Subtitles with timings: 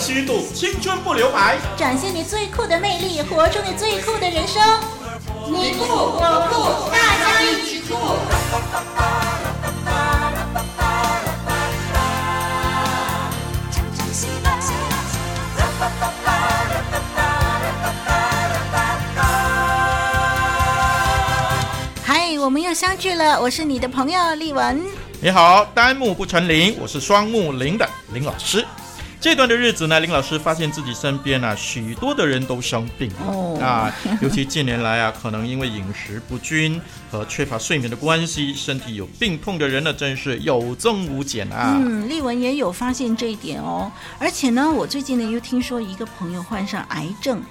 [0.00, 4.62] 虚度，青春不留白，展现你最酷的魅力，活出你最酷的人生。
[5.46, 7.94] 你酷我酷，大家一起酷！
[22.02, 24.82] 嗨，我们又相聚了，我是你的朋友丽文。
[25.20, 28.64] 你好，单木不成林，我是双木林的林老师。
[29.20, 36.80] 这段的日子呢，林老师发现自己身边啊，许多的人都生病哦啊，尤其近年来啊，可能因为饮食不均
[37.10, 41.76] 和缺乏睡眠的关系，身体有病痛的人呢，真是有增无减啊。
[41.78, 47.42] 嗯，丽文也有发现这一点哦，而且呢，我最近呢又听说一个朋友患上癌症。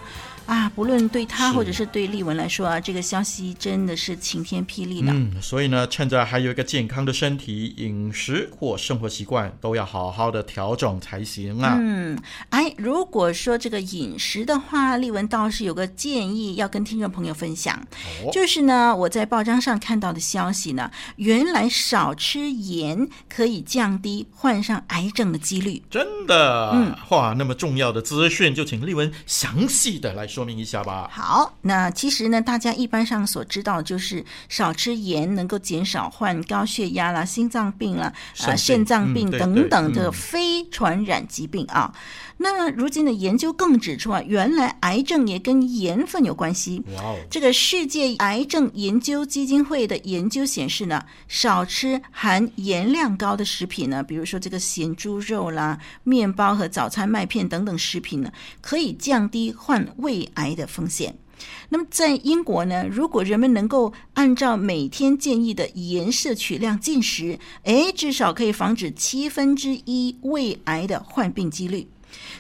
[0.50, 5.11] 啊，不论对他或者是对丽文来说啊，这个消息真的是晴天霹雳的。
[5.11, 11.77] 嗯，所以呢，趁着还有一个健康的身体，饮食或生活习惯都要好好的调整才行啊。
[11.80, 12.17] 嗯，
[12.50, 17.80] 哎，如果说这个饮食的话，丽文倒是有个建议要跟听众朋友分享，
[18.25, 25.80] 哦、就是呢，我在报章上看到的消息呢，原来少吃盐可以降低患上癌症的几率。
[25.92, 26.72] 真的？
[26.73, 30.38] 嗯，哇，那么重要的资讯，就请丽文详细的来说。
[30.39, 31.09] 说明一下吧。
[31.11, 41.93] 好，那其实呢，大家一般上所知道就是少吃盐能够减少患高血压啦、心脏病啦、啊肾脏病等等的非传染疾病啊。
[42.37, 46.81] 那如今的研究更指出啊，原来癌症也跟盐分有关系。
[46.95, 47.17] 哇哦！
[47.29, 58.31] 这个世界癌症研究基金会的研究显示呢，少吃含盐量高的食品呢，比如说这个咸猪肉啦、面包和早餐麦片等等食品呢，
[58.61, 61.15] 可以降低患胃癌的风险。
[61.69, 71.87] 那么在英国呢，如果人们能够按照每天建议的盐摄取量进食，诶，至少可以防止七分之一胃癌的患病几率。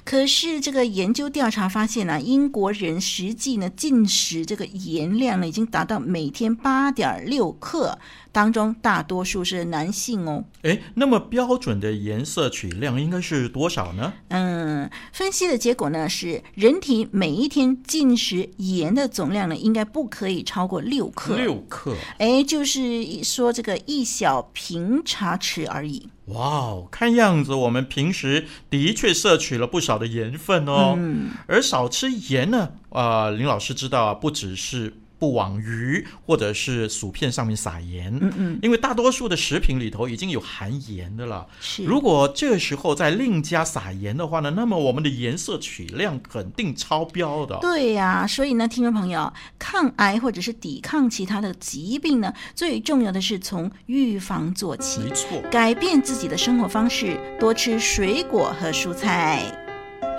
[0.03, 7.97] 可是这个研究调查发现呢、啊，英国人实际呢进食这个盐量呢已经达到每天八点六克，
[8.31, 10.43] 当中大多数是男性哦。
[10.63, 14.13] 诶，那么标准的盐摄取量应该是多少呢？
[14.29, 21.35] 嗯，分析的结果呢是，人体每一天进食盐的总量呢应该不可以超过六克。
[21.35, 21.95] 六克？
[22.17, 26.09] 诶，就是说这个一小瓶茶匙而已。
[26.29, 30.95] 哇哦，看样子我们平时的确摄取了不少的盐分哦。
[30.97, 34.93] 嗯，而少吃盐呢，啊、呃，林老师知道啊，不只是。
[35.19, 41.45] 不往鱼或者是薯片上面撒盐，嗯嗯，因为大多数的食品里头已经有含盐的了。
[41.59, 47.57] 是，如果这时候再另加撒盐的话呢，那么我们的颜色取量肯定超标的。
[47.59, 59.68] 对呀，所以呢，听众朋友，抗癌或者是抵抗其他的疾病呢，最重要的是从预防做起，没错，改变自己的生活方式，多吃水果和蔬菜。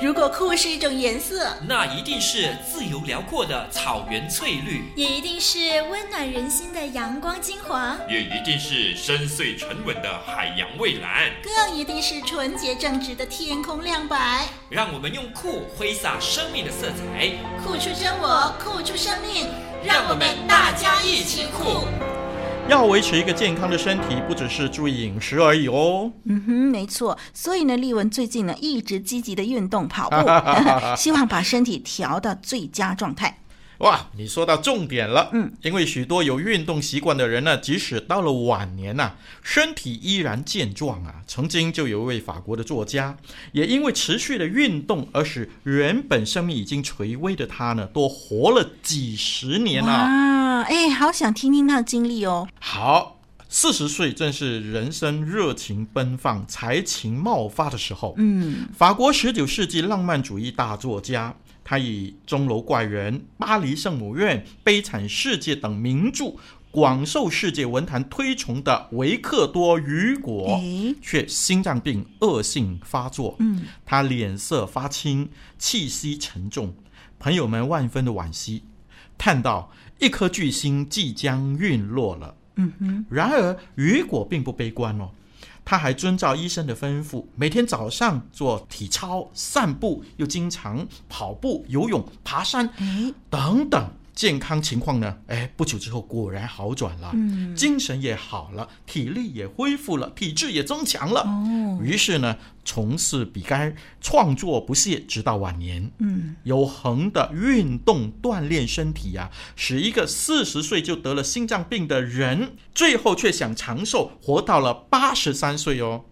[0.02, 5.58] 如果酷是一种颜色，那一定是自由辽阔的草原翠绿，也一定是
[5.90, 14.46] 温暖人心的阳光金黄，也一定是深邃沉稳的海洋蔚蓝，更一定是纯洁正直的天空亮白。
[14.70, 17.28] 让我们用酷挥洒生命的色彩，
[17.62, 19.48] 酷出真我，酷出生命，
[19.84, 21.84] 让我们大家一起酷。
[22.70, 26.12] 要维持一个健康的身体，不只是注意饮食而已哦。
[26.26, 27.18] 嗯哼，没错。
[27.34, 30.16] 所以呢，丽文最近呢一直积极的运动跑步，
[30.96, 33.39] 希望把身体调到最佳状态。
[33.80, 35.30] 哇，你说到重点了。
[35.32, 41.22] 嗯，因为许多有运动习惯的人呢，即使到了晚年呐、啊，身体依然健壮啊。
[41.26, 43.16] 曾经就有一位法国的作家，
[43.52, 49.92] 也因为持续的运动而使原本生命已经垂危的他呢，多活了几十年啊。
[49.92, 52.46] 啊，哎，好想听听他的经历哦。
[52.58, 53.18] 好，
[53.48, 58.14] 四十岁正是人生热情奔放、才情茂发的时候。
[58.18, 61.34] 嗯，法国十九世纪浪漫主义大作家。
[61.64, 66.34] 他以《钟楼怪人》《巴黎圣母院》《悲惨世界》等名著
[66.72, 70.60] 广受世界文坛推崇的维克多·雨果，
[71.02, 73.36] 却心脏病恶性发作。
[73.40, 75.28] 嗯，他脸色发青，
[75.58, 76.74] 气息沉重，
[77.18, 78.62] 朋友们万分的惋惜，
[79.18, 83.06] 叹道：“一颗巨星即将陨落了。”嗯哼。
[83.10, 85.10] 然而，雨果并不悲观哦。
[85.64, 92.68] 他还遵照医生的吩咐，每天早上做体操、散步，又经常跑步、游泳、爬山，
[93.28, 93.90] 等等。
[94.20, 95.16] 健康情况呢？
[95.28, 101.22] 哎，不久之后果然好转了，嗯，精神也好了，体力也恢复了，体质也增强了。
[101.22, 105.90] 哦，于是呢，从事笔杆，创作不懈，直到晚年。
[106.00, 116.04] 嗯，有恒的运动锻炼身体呀，啊，使一个四十岁就得了心脏病的人，最后却想长寿，活到了八十三岁哦。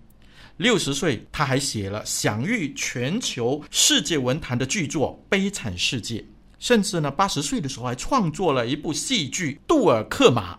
[0.56, 6.20] 六十岁，他还写了享誉全球世界文坛的巨作《悲惨世界》，
[6.58, 10.55] 甚至呢，八十岁的时候还创作了一部戏剧《杜尔克马》。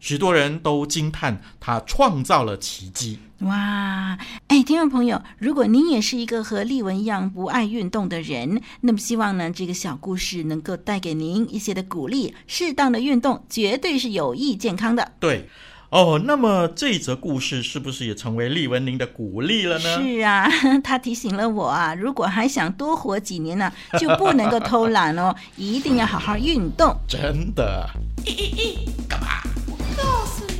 [0.00, 3.18] 许多人都惊叹他创造了奇迹。
[3.40, 4.16] 哇，
[4.46, 12.32] 哎，听众朋友，如果您也是一个和丽文一样不爱运动的人，那么希望呢，这个小故事能够带给您一些的鼓励。
[12.46, 15.12] 适当的运动绝对是有益健康的。
[15.18, 15.48] 对，
[15.90, 20.02] 哦，那么这则故事是不是也成为丽文您的鼓励了呢？
[20.02, 20.46] 是啊，
[20.84, 26.94] 他提醒了我啊，如果还想多活几年呢、啊，就不能够偷懒哦， 一定要好好运动。
[27.08, 27.88] 真的。
[28.24, 29.40] 咦咦咦，干嘛？
[29.66, 30.54] 我告诉你，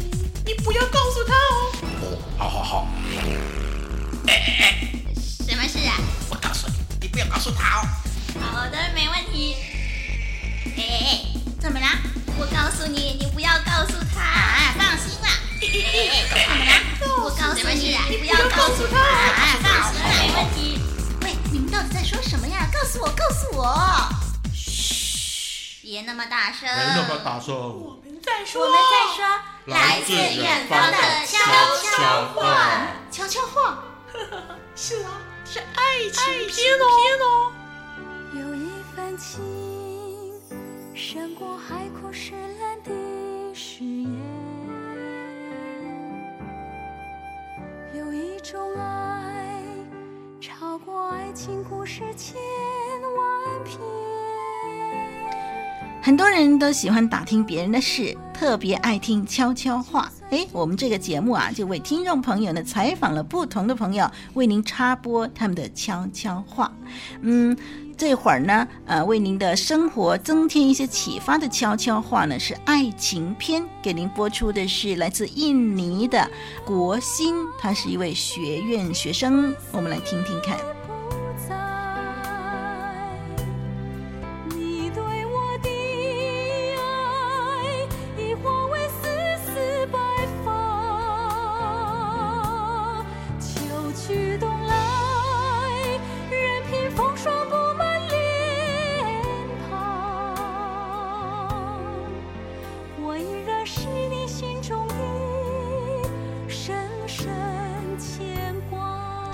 [0.47, 1.73] 你不要告诉他哦。
[2.01, 2.89] 哦，好好好。
[4.29, 4.89] 哎哎哎，
[5.47, 6.01] 什么事啊？
[6.31, 7.87] 我告诉你，你不要告诉他哦。
[8.41, 9.57] 好的，没问题。
[10.65, 11.99] 哎哎哎，怎么啦？
[12.39, 14.21] 我告诉你，你不要告诉他。
[14.21, 15.29] 啊，放心啦。
[16.31, 16.73] 怎么啦？
[17.25, 18.97] 我告诉你，你不要告诉他。
[19.01, 20.81] 啊，放心啦，没问题。
[21.23, 22.69] 喂，你们到底在说什么呀？
[22.73, 23.75] 告诉我，告诉我。
[24.55, 26.61] 嘘，别那么大声。
[26.63, 27.53] 别那么大声。
[27.55, 29.27] 我们在说，我们在说，
[29.67, 30.97] 来自远方的
[31.27, 31.39] 悄
[31.91, 32.87] 悄话。
[33.11, 33.83] 悄悄话，
[34.77, 35.11] 是啊，
[35.45, 36.79] 是爱情片
[37.19, 37.53] 哦。
[38.35, 39.41] 有一份情，
[41.01, 42.91] 胜过海枯石烂的
[43.55, 44.11] 誓言。
[47.95, 49.63] 有一种爱，
[50.41, 52.35] 超过爱情故事千
[53.17, 53.79] 万篇。
[56.03, 60.11] 很多人都喜欢打听别人的事，特别爱听悄悄话。
[60.31, 66.73] 诶，我们这个节目啊，就为听众朋友呢采访了不同的朋友，为您插播他们的悄悄话。
[67.21, 67.57] 嗯，
[67.99, 76.31] 这会儿呢，呃，为您的生活增添一些启发的悄悄话呢，是爱情篇，给您播出的是来自印尼的
[76.65, 80.78] 国兴，他是一位学院学生，我们来听听看。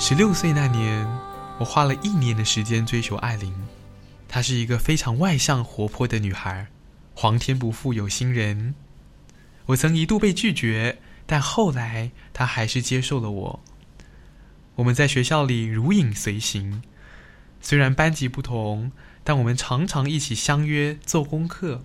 [0.06, 1.06] 十六岁那年，
[1.58, 3.54] 我花了一年的时间追求艾琳。
[4.28, 6.66] 她是一个非常外向活泼的女孩，
[7.14, 8.74] 皇天不负有心人。
[9.64, 13.60] 我曾一度被拒绝，但后来她还是接受了我。
[14.74, 16.82] 我们在学校里如影随形，
[17.62, 18.92] 虽然班级不同，
[19.24, 21.82] 但我们常常一起相约做功课。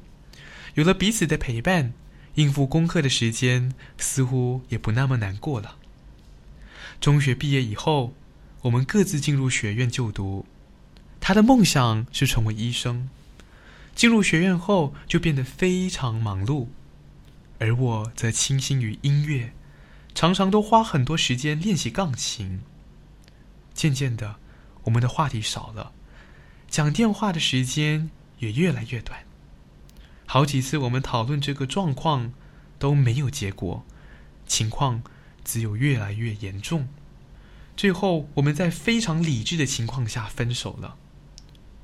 [0.74, 1.94] 有了彼此的陪伴，
[2.34, 5.78] 应付功课的时间似乎也不那么难过了。
[7.00, 8.14] 中学毕业以后，
[8.64, 10.46] 我们各自进入学院就读。
[11.22, 13.10] 他的梦想是成为医生。
[13.96, 16.68] 进入学院后，就变得非常忙碌，
[17.58, 19.54] 而我则倾心于音乐，
[20.14, 22.62] 常常都花很多时间练习钢琴。
[23.74, 24.36] 渐渐的，
[24.84, 25.94] 我们的话题少了，
[26.70, 28.10] 讲电话的时间
[28.40, 29.22] 也越来越短。
[30.26, 32.34] 好几次我们讨论这个状况
[32.78, 33.86] 都没有结果，
[34.46, 35.02] 情况。
[35.44, 36.88] 只有越来越严重，
[37.76, 40.98] 最后我们在非常理智的情况下分手了，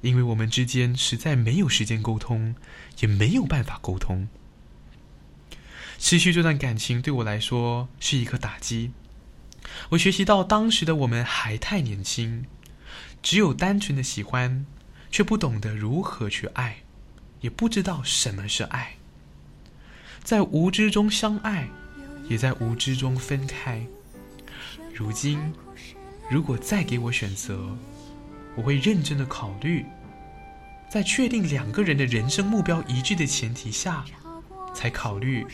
[0.01, 2.55] 因为我们之间实在没有时间沟通，
[2.99, 4.27] 也没有办法沟通。
[5.97, 8.91] 失去这段感情对我来说是一个打击。
[9.89, 12.45] 我学习到当时的我们还太年轻，
[13.23, 14.65] 只有单纯的喜欢，
[15.09, 16.83] 却不懂得如何去爱，
[17.41, 18.97] 也不知道什么是爱，
[20.23, 21.69] 在无知中相爱。
[22.27, 23.85] 也在无知中分开。
[24.93, 25.39] 如今，
[26.29, 27.75] 如果再给我选择，
[28.55, 29.85] 我会认真的考虑，
[30.89, 34.05] 在确定两个人的人生目标一致的前提下，
[34.73, 35.45] 才考虑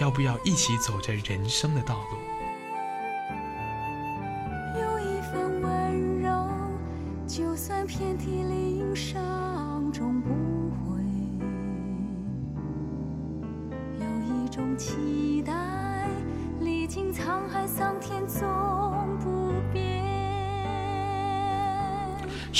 [0.00, 2.29] 要不要一起走着人生的道路。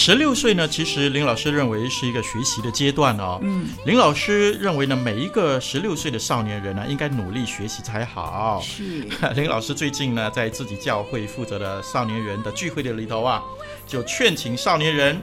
[0.03, 3.39] 十六岁呢，其实林老师认为是一个学习的阶段哦。
[3.43, 8.63] 嗯，林老师认为呢，每一个十六岁的少年人呢，应该努力学习才好。
[8.65, 9.07] 是。
[9.37, 13.43] 林老师最近呢，在自己教会负责的少年人的聚会的里头啊，
[13.87, 15.21] 就劝请少年人。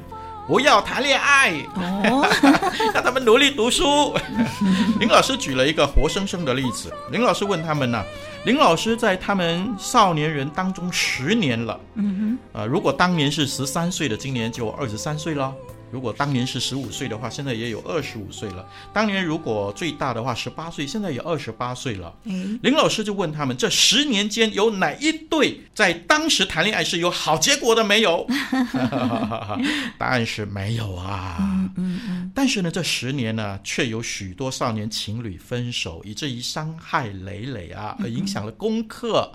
[0.47, 2.25] 不要谈恋爱，哦、
[2.93, 4.15] 让他们努力读书。
[4.99, 8.05] 林老师举了一个活生生的例子，林老师问他们呢、啊，
[8.45, 15.53] 林老师在他们少年人当中十年了，嗯哼，呃，如果当年是十三岁的，今年就二十三岁了。
[15.89, 18.67] 如果当年是十五岁的话，现在也有二十五岁了。
[18.93, 22.13] 当年如果最大的话十八岁，现在也二十八岁了。
[22.25, 28.27] 嗯，林老师就问他们：这十年间有哪一对在当时谈恋爱是有好结果的没有？
[29.97, 31.37] 答案是没有啊。
[31.39, 32.31] 嗯嗯嗯。
[32.35, 39.31] 但是呢，这十年呢，却有许多少年情侣分手，以至于伤害累累啊，而影响了功课。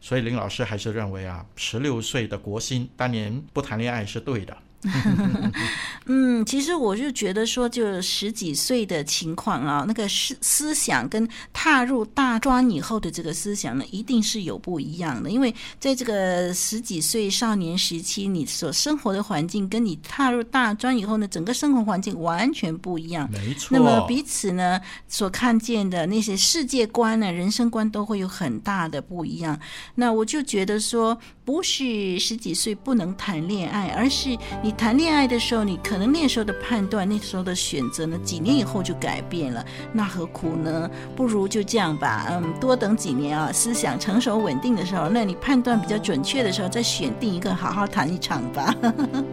[0.00, 4.56] 所以林老师还是认为啊，十六岁的国新当年不谈恋爱是对的。
[6.06, 15.30] 嗯，其实我就觉得说，就十几岁的情况啊，那个思思想跟踏入大专以后的这个思想呢，一定是有不一样的。
[15.30, 23.30] 因为在这个十几岁少年时期，你所生活的环境跟你踏入大专以后呢，整个生活环境完全不一样。
[23.30, 23.68] 没错。
[23.70, 29.56] 那么彼此呢，所看见的那些世界观呢、人生观都会有很大的不一样。
[29.94, 34.71] 那我就觉得说，不是十几岁不能谈恋爱，而是你。
[34.76, 40.90] 谈恋爱的时候，你可能那时候的判断、那时候的选择呢，几年以后就改变了，那何苦呢？
[41.14, 48.74] 不如就这样吧，嗯，多等几年啊，思想成熟稳定的时候，那你判断比较准确的时候，再选定一个好好谈一场吧。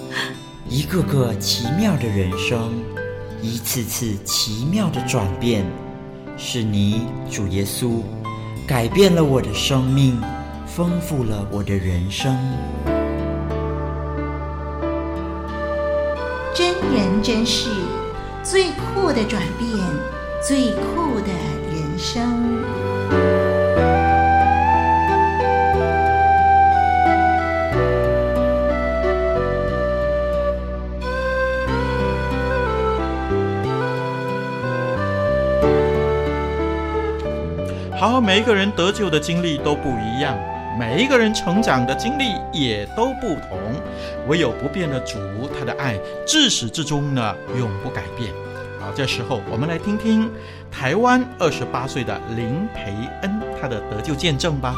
[0.69, 2.71] 一个个奇妙的人生，
[3.41, 5.65] 一次次奇妙的转变，
[6.37, 8.01] 是你主耶稣
[8.67, 10.21] 改变了我的生命，
[10.67, 12.37] 丰富了我的人生。
[16.59, 17.69] 真人真事，
[18.43, 19.71] 最酷的转变，
[20.45, 21.31] 最酷的
[21.71, 22.21] 人生。
[37.97, 40.37] 好，每一个人得救的经历都不一样。
[40.79, 43.59] 每一个人成长的经历也都不同，
[44.29, 45.19] 唯有不变的主，
[45.49, 48.31] 他的爱至始至终呢，永不改变。
[48.79, 50.31] 好，这时候我们来听听
[50.71, 54.73] 台湾二十八岁的林培恩他的得救见证吧。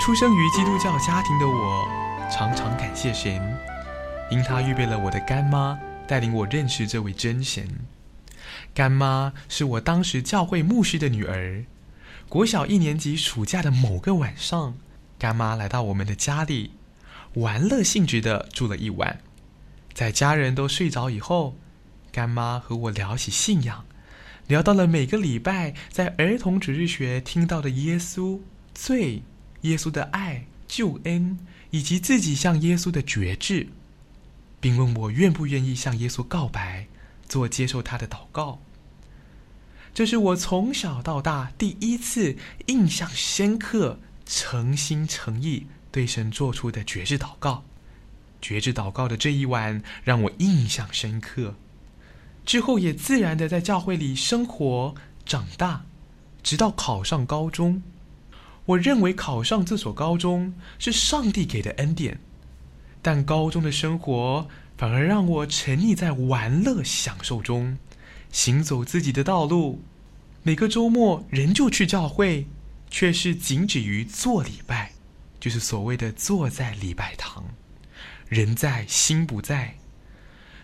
[0.00, 1.86] 出生于基督教家庭的我，
[2.32, 3.38] 常常感谢神，
[4.30, 7.68] 因他预备了我的干妈，带领我认识这位真神。
[8.78, 11.64] 干妈是我当时教会牧师的女儿。
[12.28, 14.78] 国小一年级暑假的某个晚上，
[15.18, 16.70] 干妈来到我们的家里，
[17.34, 19.18] 玩乐性质的住了一晚。
[19.92, 21.56] 在家人都睡着以后，
[22.12, 23.84] 干妈和我聊起信仰，
[24.46, 28.38] 聊到了每个礼拜在儿童主日学听到的耶稣、
[28.72, 29.24] 罪、
[29.62, 33.66] 耶稣的爱、救恩，以及自己向耶稣的决志，
[34.60, 36.86] 并问我愿不愿意向耶稣告白。
[37.28, 38.60] 做接受他的祷告，
[39.98, 42.36] 这是我从小到大第一次
[42.66, 47.64] 印象深刻、诚心诚意对神做出的绝志祷告。
[48.40, 51.56] 绝志祷告的这一晚让我印象深刻，
[52.46, 54.94] 之后也自然的在教会里生活
[55.26, 55.84] 长大，
[56.44, 57.82] 直到考上高中。
[58.66, 62.20] 我认为考上这所高中是上帝给的恩典，
[63.02, 64.46] 但高中的生活。
[64.76, 67.76] 反而让我沉溺在玩乐享受中，
[68.30, 69.82] 行走自己的道路。
[70.42, 72.46] 每个周末仍旧去教会，
[72.90, 74.92] 却是仅止于做礼拜，
[75.38, 77.44] 就是所谓的坐在礼拜堂，
[78.28, 79.74] 人在心不在。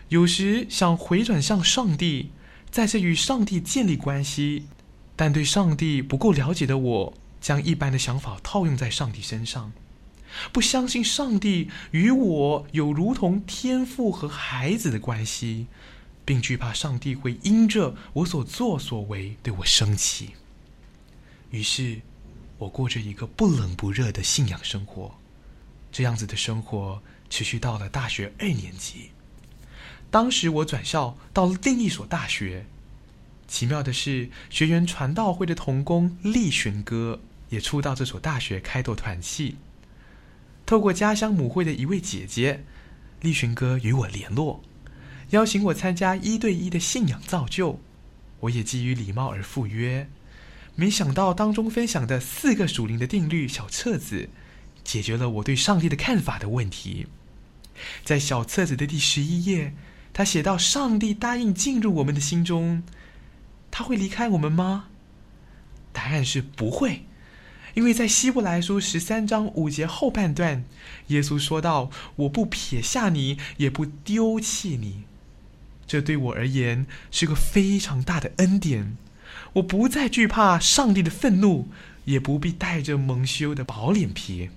[0.09, 2.31] 有时想回转向上帝，
[2.71, 4.67] 再次与上帝建立关系，
[5.15, 9.73] 但对上帝不够了解的我，将一般的想法套用在上帝身上。
[10.51, 15.67] 不相信上帝与我有如同天父和孩子的关系，
[16.25, 20.31] 并惧怕上帝会因着我所作所为对我生气。
[21.51, 22.01] 于是，
[22.57, 25.15] 我过着一个不冷不热的信仰生活。
[25.91, 29.11] 这样子的生活持续到了大学二年级。
[30.11, 32.65] 当时我转校到了另一所大学。
[33.47, 39.55] 奇妙的是，学员传道会的童工立寻哥也初到这所大学开拓团契。
[40.65, 42.63] 透过家乡母会的一位姐姐，
[43.21, 44.63] 立寻哥与我联络，
[45.35, 47.77] 邀请我参加一对一的信仰造就。
[48.39, 50.09] 我也基于礼貌而赴约。
[50.75, 54.29] 没想到当中分享的四个属灵的定律小册子，
[54.85, 57.07] 解决了我对上帝的看法的问题。
[58.05, 59.73] 在小册子的第十一页，
[60.13, 62.83] 他写到：“上帝答应进入我们的心中，
[63.69, 64.85] 他会离开我们吗？”
[65.91, 67.03] 答案是不会。
[67.73, 70.63] 因为在希伯来书十三章五节后半段，
[71.07, 75.03] 耶稣说道：“我不撇下你，也不丢弃你。”
[75.87, 78.97] 这对我而言是个非常大的恩典。
[79.53, 81.67] 我不再惧怕上帝的愤怒，
[82.05, 84.49] 也不必带着蒙羞的薄脸皮。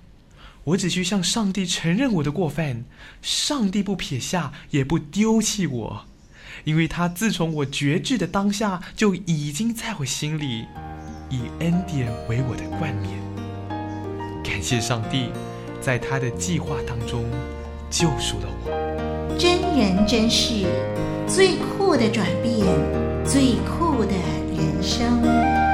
[0.65, 2.83] 我只需向上帝承认我的过犯，
[3.21, 6.05] 上帝不撇下，也不丢弃我，
[6.65, 10.65] 因为他自从我决志的当下就已经在我心里，
[11.29, 13.19] 以恩典为我的冠冕。
[14.43, 15.29] 感谢上帝，
[15.81, 17.25] 在他的计划当中
[17.89, 19.08] 救赎了我。
[19.39, 20.65] 真人真事，
[21.25, 22.67] 最酷的转变，
[23.23, 24.11] 最酷的
[24.53, 25.68] 人生。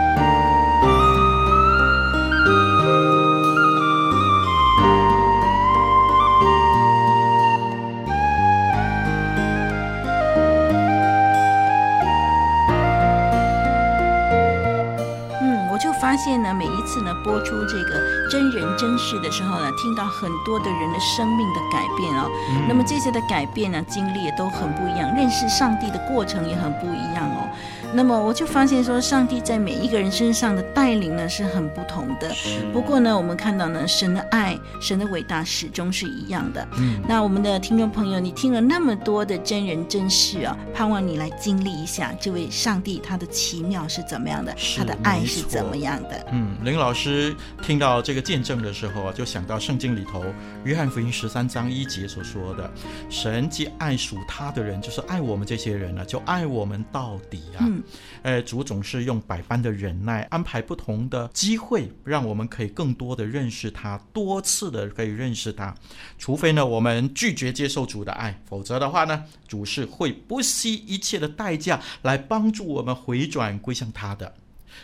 [16.58, 22.30] 每一次呢播出这个真人真事的时候呢，听到很多的人的生命的改变哦。
[22.50, 27.48] 嗯、那么这些的改变呢，经历也都很不一样，认识上帝的过程也很不一样哦。
[27.94, 32.32] 那么我就发现说，上帝在每一个人身上的带领呢是很不同的。
[32.72, 36.68] 不过呢，我们看到呢，神的爱、神的伟大始终是一样的。
[36.78, 37.02] 嗯。
[37.10, 46.24] 那我们的听众朋友，你听了那么多的真人真事啊，盼望你来经历一下这位上帝他的奇妙是怎么样的，他的爱是怎么样的。
[46.32, 50.24] 嗯，林老师听到这个见证的时候啊，就想到圣经里头
[50.66, 52.72] 约翰福音十三章一节所说的
[53.10, 57.66] ：“神既爱属他的人，就是爱我们这些人呢、啊，就爱我们到底啊。
[57.66, 57.82] 嗯”
[58.22, 65.74] 呃，主总是用百般的忍耐安排不不同的机会，让我们可以更多的认识他，多次的可以认识他。
[66.20, 74.34] 除非呢，我们拒绝接受主的爱，否则的话呢，主是会不惜一切的代价来帮助我们回转归向他的。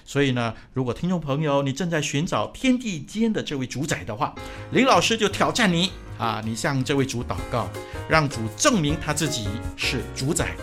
[0.06, 4.34] 所以呢，如果听众朋友你正在寻找天地间的这位主宰的话，
[4.72, 7.70] 林老师就挑战你啊，你向这位主祷告，
[8.08, 10.56] 让主证明他自己是主宰。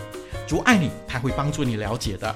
[0.47, 2.35] 主爱你，他会帮助你了解的。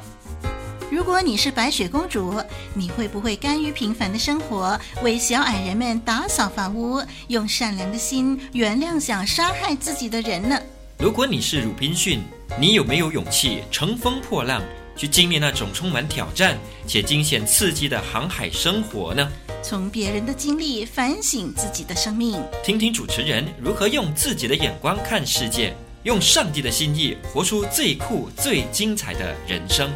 [0.93, 2.39] 如果你是白雪公主，
[2.75, 10.55] 你会不会甘于平凡的生活，为小矮人们打扫房屋，用善良的心原谅想杀害自己的人呢？
[10.99, 12.21] 如果你是鲁滨逊，
[12.59, 14.61] 你有没有勇气乘风破浪，
[14.95, 19.27] 去经历那种充满挑战且惊险刺激的航海生活呢？
[19.63, 25.75] 从别人的经历反省自己的生命，听听主持人如何用自己的眼光看世界。
[26.03, 29.89] 用上帝的心意活出最酷、最精彩的人生。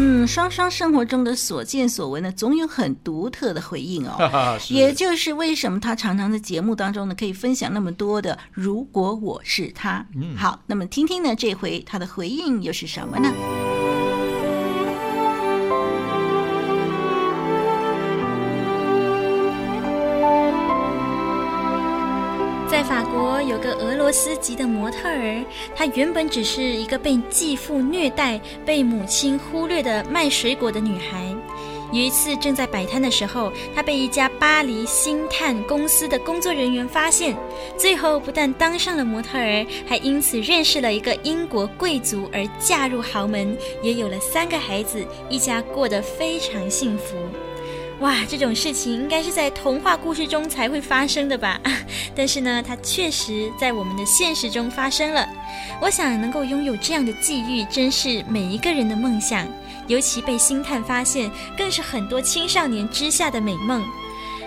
[0.00, 4.58] 嗯，双双生活中的所见所闻呢，总有很独特的回应哦。
[4.60, 10.06] 是也就是为什么他常常在节目当中呢，可以分享那么多的“如果我是他”。
[10.14, 13.28] 嗯，好，那么听听呢，这回他的回应又是什么呢？
[23.48, 25.42] 有个俄罗斯籍的模特儿，
[25.74, 31.34] 她原本只是一个被继父虐待、被母亲忽略的卖水果的女孩。
[31.90, 37.34] 有一次正在摆摊的时候，她被一家巴黎星探公司的工作人员发现，
[37.78, 47.16] 最后不但当上了模特儿，还因此认识了一个英国贵族而嫁入豪门，也有了三个孩子，一家过得非常幸福。
[48.00, 51.60] 哇，这种事情应该是在童话故事中才会发生的吧？
[52.14, 55.28] 但是呢，它确实在我们的现实中发生了。
[55.80, 59.46] 我想能够拥有这样的际遇，真是每一个人的梦想。
[59.88, 63.84] 尤其被星探发现，更是很多青少年之下的美梦。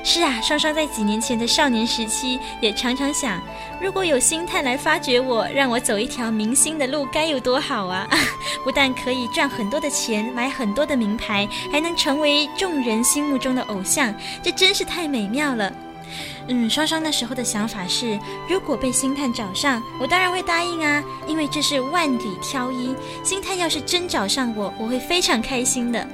[0.03, 3.39] 是啊，双双在几年前的少年时期，也常常想，
[3.79, 8.07] 如果有星探来发掘我，让我走一条明星的路，该有多好啊！
[8.63, 15.71] 不但可以赚很多的钱，买很多的名牌，还能成为众人心目中的偶像，这真是太美妙了。
[16.47, 22.95] 嗯，双双那时候的想法是，如果被星探找上，我当然会答应啊，因为这是万里挑一。
[23.23, 26.05] 星探要是真找上我，我会非常开心的。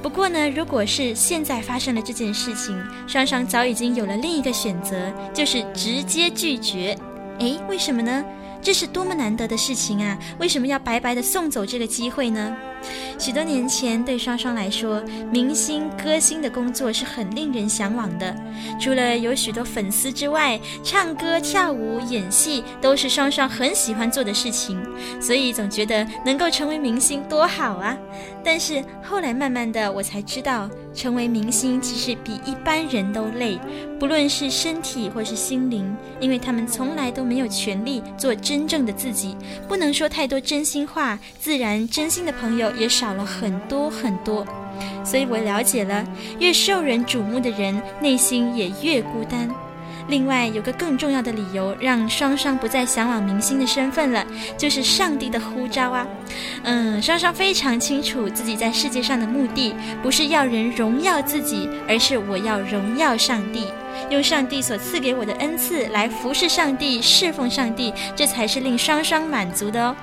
[0.00, 6.96] 不过呢，如果是现在发生了这件事情，双双早已经有了另一个选择，就是直接拒绝。
[7.40, 8.24] 诶，为什么呢？
[8.60, 10.18] 这是多么难得的事情啊！
[10.38, 12.56] 为什么要白白的送走这个机会呢？
[13.18, 18.34] 许多年前，对双双来说，明星歌星的工作是很令人向往的。
[18.80, 24.80] 除了有许多粉丝之外，唱歌、跳舞、演戏都是双双很喜欢做的事情，
[25.20, 27.96] 所以总觉得能够成为明星多好啊！
[28.44, 33.58] 但是后来慢慢的，我才知道，成为明星其实比一般人都累，
[33.98, 39.36] 不论是身体或是心灵，因为他们从来都没有权利做真正的自己，
[39.66, 44.46] 不能说太多真心话，自然真心的朋友也少了很多很多。
[45.04, 46.04] 所以我了解了，
[46.38, 49.48] 越受人瞩目的人，内心也越孤单。
[50.08, 54.24] 另外，有个更重要的理由，让双双不再向往明星的身份了，
[54.56, 56.06] 就是上帝的呼召啊。
[56.62, 63.66] 嗯，双双非常清楚自己在世界上的目的，不是要人荣耀自己，而是我要荣耀上帝，
[64.08, 69.94] 用上帝所赐给我的恩赐来服侍上帝、侍奉上帝，这才是令双双满足的哦。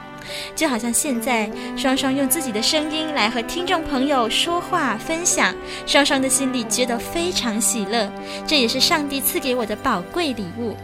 [0.55, 5.53] 就好像现在，双双用自己的声音来和听众朋友说话分享，
[5.85, 8.11] 双双的心里觉得非常喜乐，
[8.47, 10.75] 这也是上帝赐给我的宝贵礼物。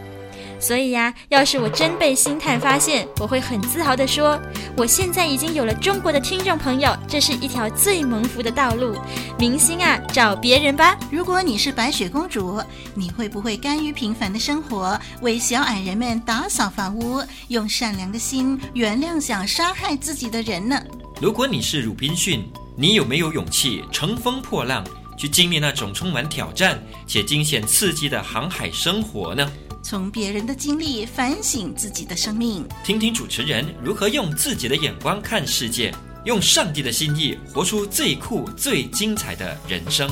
[0.62, 4.40] 所以呀，要是我真被星探发现，我会很自豪地说，
[4.76, 8.96] 我现在已经有了中国的听众朋友，这是一条最蒙福的道路。
[9.36, 10.96] 明星啊，找别人吧。
[11.10, 12.62] 如果你是白雪公主，
[12.94, 20.80] 你会不会甘于平凡的生活，为小矮人们打扫房屋，用善良的心原谅想杀害自己的人呢？
[21.20, 24.84] 如果你是鲁滨逊，你有没有勇气乘风破浪，
[25.18, 29.50] 去经历那种充满挑战且惊险刺激的航海生活呢？
[29.82, 35.92] 从别人的经历反省自己的生命，听听主持人如何用自己的眼光看世界，
[36.24, 40.08] 用上帝的心意活出最酷、最精彩的人生。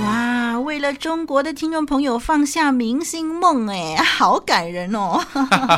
[0.00, 5.24] 哇，为了中国的听众朋友放下明星梦，哎，好感人哦。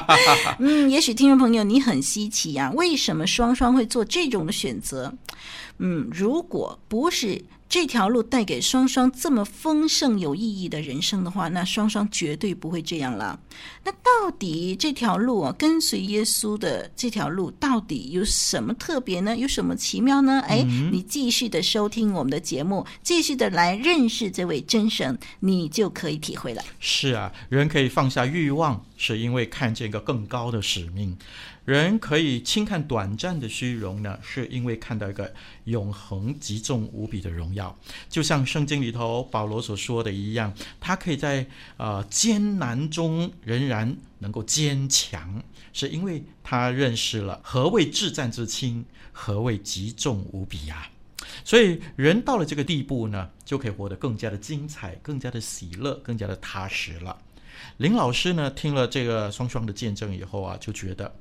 [0.59, 5.13] 嗯，也许听众朋友你很稀奇呀，为什么双双会做这种的选择？
[5.79, 7.45] 嗯，如果不是。
[7.73, 13.41] 这条路带给双双这么丰盛有意义的人生的话，那双双绝对不会这样了。
[13.83, 19.35] 那到底这条路啊，跟随耶稣的这条路到底有什么特别呢？
[19.35, 20.43] 有什么奇妙呢？
[20.47, 26.63] 哎，你继续的收听我们的节目，继续的来认识这位真神，你就可以体会了。
[26.79, 31.17] 是啊，人可以放下欲望，是因为看见一个更高的使命。
[31.65, 35.33] 人可以轻看短暂的虚荣呢，是因为看到一个
[35.67, 37.62] 永恒极重无比的荣耀。
[38.09, 41.47] 就像圣经里头保罗所说的一样，他可以在
[41.77, 50.91] 呃艰难中仍然能够坚强，是因为他认识了何谓至战至轻，何谓极重无比呀、啊。
[51.45, 57.17] 所以人到了这个地步呢，就可以活得更加的精彩，更加的喜乐，更加的踏实了。
[57.77, 61.13] 林老师呢，听了这个双双的见证以后啊，就觉得。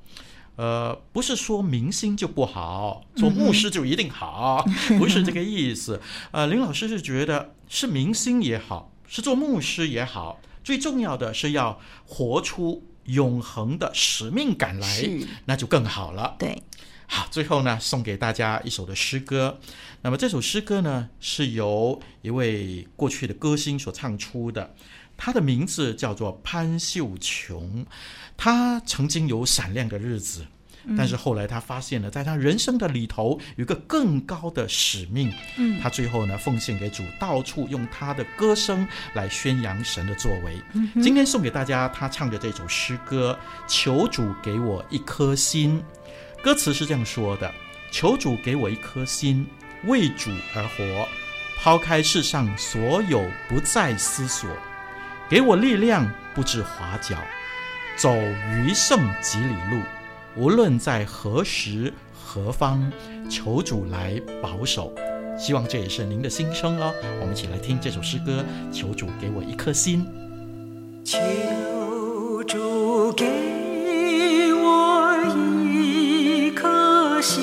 [0.56, 6.00] 呃，不是说明星就不好，做牧师就一定好，嗯、 不是这个意思。
[6.30, 15.10] 呃，林老师是觉得是明星也好，是做牧师也好，最重要的是要活出永恒的使命感来，
[15.46, 16.36] 那就更好了。
[16.38, 16.62] 对，
[17.06, 19.58] 好，最后呢，送给大家一首的诗歌。
[20.02, 24.74] 那么这首诗歌呢，是由一位过去的歌星所唱出的。
[25.24, 27.86] 他的名字叫做潘秀琼，
[28.36, 30.44] 他曾经有闪亮的日子，
[30.98, 35.32] 但是后来他发现了，在他人生的里头有一个更高的使命。
[35.58, 40.60] 嗯，他最后呢，奉献给主，到处用他的歌声来宣扬神的作为。
[41.00, 43.38] 今天送给大家他唱的这首诗歌
[43.72, 45.80] 《求主给我一颗心》，
[46.42, 47.48] 歌词是这样说的：
[47.92, 49.46] 求主给我一颗心，
[49.84, 51.08] 为主而活，
[51.60, 54.50] 抛开世上所有，不再思索。
[55.32, 57.16] 给我力量，不致滑脚，
[57.96, 59.80] 走余剩几里路。
[60.36, 62.92] 无论在何时何方，
[63.30, 64.94] 求主来保守。
[65.38, 66.92] 希望这也是您的心声哦。
[67.18, 70.06] 我们一起来听这首诗歌，求主给我一颗心。
[71.02, 71.18] 求
[72.44, 73.24] 主给
[74.52, 75.16] 我
[75.74, 77.42] 一颗心，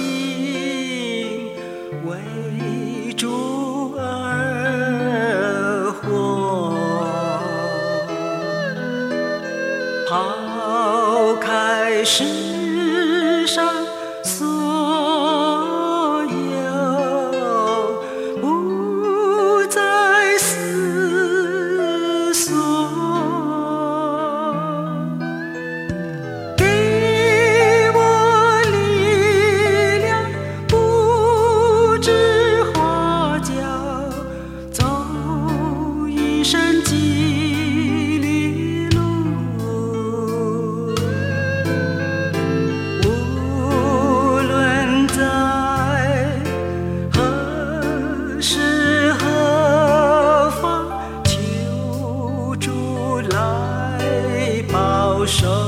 [55.29, 55.58] 手。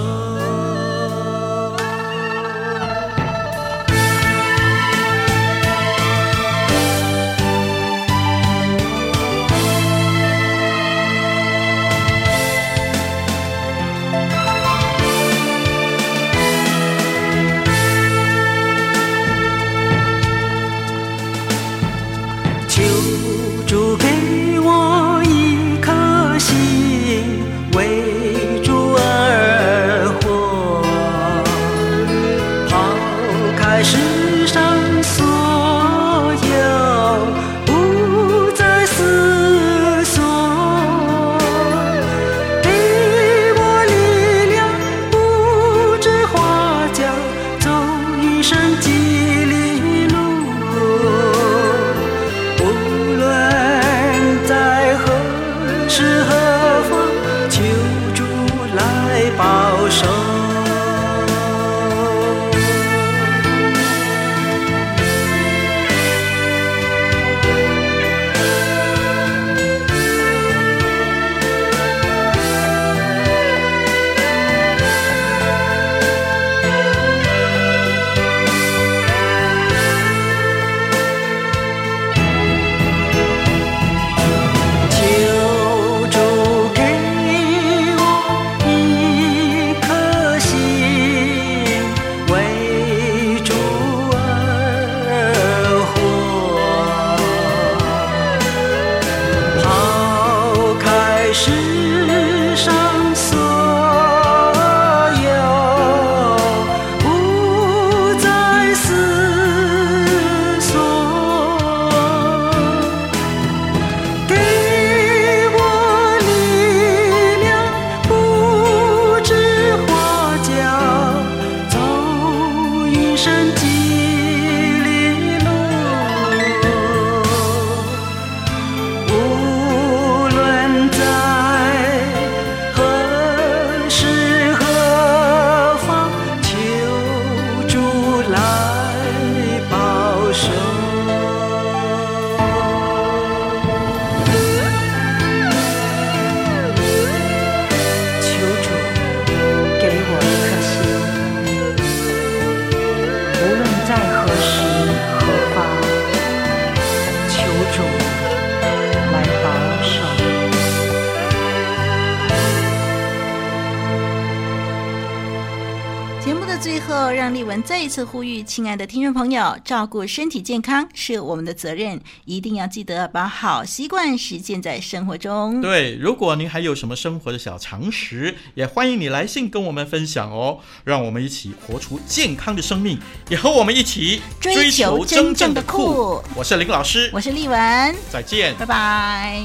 [167.13, 175.61] 让丽文再一次呼吁，亲爱的听众朋友，照顾身体健康是我们的责任，一定要记得把好习惯实践在生活中。
[175.61, 180.59] 对，如果您还有什么生活的小常识，也欢迎你来信跟我们分享哦。
[180.83, 186.23] 让我们一起活出健康的生命，也和我们一起追求真正的酷。
[186.35, 189.43] 我是林老师，我是丽文，再见，拜拜。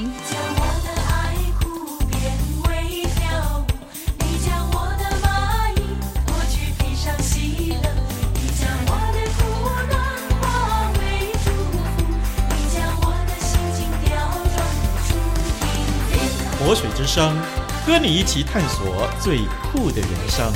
[16.67, 17.33] 活水之声，
[17.85, 19.37] 和你一起探索最
[19.71, 20.51] 酷的人生。